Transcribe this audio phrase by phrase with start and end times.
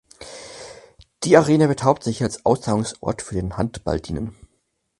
[1.25, 4.35] Die Arena wird hauptsächlich als Austragungsort für den Handball dienen.